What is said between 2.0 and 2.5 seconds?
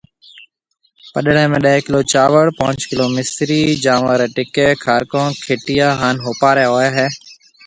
چاوݪ،